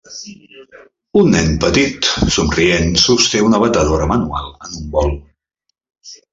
[1.21, 5.17] Un nen petit somrient sosté una batedora manual en un bol.